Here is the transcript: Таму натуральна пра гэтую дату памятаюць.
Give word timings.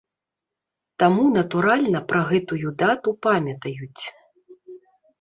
Таму 1.03 1.25
натуральна 1.35 2.03
пра 2.13 2.21
гэтую 2.33 2.67
дату 2.83 3.17
памятаюць. 3.29 4.03